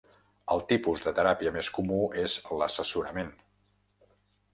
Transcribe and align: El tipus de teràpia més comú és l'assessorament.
El 0.53 0.61
tipus 0.69 1.03
de 1.07 1.11
teràpia 1.19 1.51
més 1.57 1.69
comú 1.75 1.99
és 2.21 2.39
l'assessorament. 2.61 3.31